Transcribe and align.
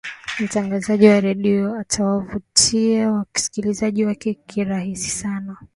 mtangazaji 0.39 1.07
wa 1.07 1.19
redio 1.21 1.75
atawavutia 1.79 3.11
wasikilizaji 3.11 4.05
wake 4.05 4.33
kirahisi 4.33 5.09
sana 5.09 5.57